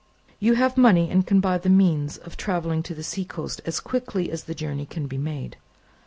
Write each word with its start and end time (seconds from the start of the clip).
"You 0.39 0.55
have 0.55 0.77
money, 0.77 1.11
and 1.11 1.27
can 1.27 1.39
buy 1.39 1.59
the 1.59 1.69
means 1.69 2.17
of 2.17 2.35
travelling 2.35 2.81
to 2.81 2.95
the 2.95 3.03
seacoast 3.03 3.61
as 3.67 3.79
quickly 3.79 4.31
as 4.31 4.45
the 4.45 4.55
journey 4.55 4.87
can 4.87 5.05
be 5.05 5.19
made. 5.19 5.57